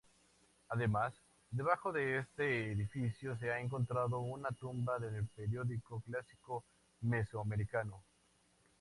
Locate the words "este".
2.17-2.71